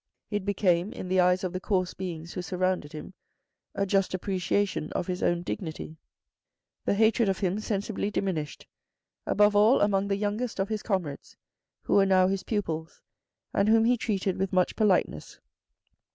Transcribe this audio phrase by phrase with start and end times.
[0.31, 3.13] It became, in the eyes of the coarse beings who surrounded him,
[3.75, 5.95] a just appreciation of his own dignity.
[6.85, 8.65] The hatred of THE FIRST PROMOTION 205 him sensibly diminished,
[9.27, 11.37] above all among the youngest of his comrades,
[11.83, 13.03] who were now his pupils,
[13.53, 15.39] and whom he treated with much politeness.